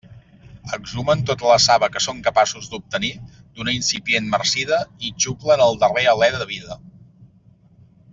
[0.77, 3.11] Exhumen tota la saba que són capaços d'obtenir
[3.59, 6.79] d'una incipient marcida i xuclen el darrer alé de vida.